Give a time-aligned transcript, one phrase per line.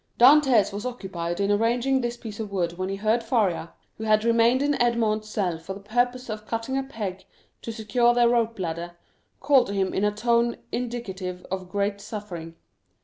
[0.17, 4.23] Dantès was occupied in arranging this piece of wood when he heard Faria, who had
[4.23, 7.23] remained in Edmond's cell for the purpose of cutting a peg
[7.61, 8.97] to secure their rope ladder,
[9.39, 12.55] call to him in a tone indicative of great suffering.